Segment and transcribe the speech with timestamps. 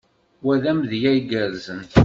[0.45, 1.81] Wa d amedya igerrzen.